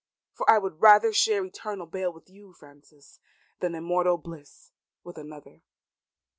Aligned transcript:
For 0.33 0.49
I 0.49 0.57
would 0.57 0.81
rather 0.81 1.13
share 1.13 1.45
eternal 1.45 1.85
bale 1.85 2.11
with 2.11 2.27
you, 2.27 2.53
Frances, 2.53 3.19
than 3.59 3.75
immortal 3.75 4.17
bliss 4.17 4.71
with 5.03 5.19
another." 5.19 5.61